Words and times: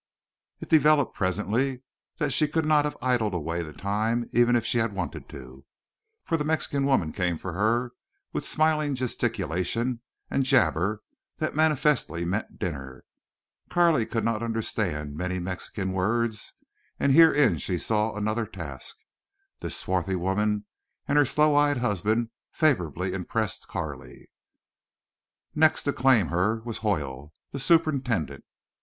It 0.61 0.67
developed, 0.69 1.13
presently, 1.13 1.83
that 2.17 2.31
she 2.33 2.47
could 2.47 2.65
not 2.65 2.85
have 2.85 2.97
idled 3.03 3.35
away 3.35 3.61
the 3.61 3.71
time 3.71 4.27
even 4.33 4.55
if 4.55 4.65
she 4.65 4.79
had 4.79 4.93
wanted 4.95 5.29
to, 5.29 5.63
for 6.23 6.37
the 6.37 6.43
Mexican 6.43 6.87
woman 6.87 7.11
came 7.13 7.37
for 7.37 7.53
her, 7.53 7.91
with 8.33 8.43
smiling 8.43 8.95
gesticulation 8.95 10.01
and 10.27 10.43
jabber 10.43 11.03
that 11.37 11.53
manifestly 11.55 12.25
meant 12.25 12.57
dinner. 12.57 13.03
Carley 13.69 14.07
could 14.07 14.25
not 14.25 14.41
understand 14.41 15.15
many 15.15 15.37
Mexican 15.37 15.93
words, 15.93 16.53
and 16.99 17.11
herein 17.13 17.59
she 17.59 17.77
saw 17.77 18.15
another 18.15 18.47
task. 18.47 18.97
This 19.59 19.77
swarthy 19.77 20.15
woman 20.15 20.65
and 21.07 21.15
her 21.19 21.25
sloe 21.25 21.53
eyed 21.53 21.77
husband 21.77 22.31
favorably 22.51 23.13
impressed 23.13 23.67
Carley. 23.67 24.31
Next 25.53 25.83
to 25.83 25.93
claim 25.93 26.29
her 26.29 26.59
was 26.61 26.79
Hoyle, 26.79 27.35
the 27.51 27.59
superintendent. 27.59 28.43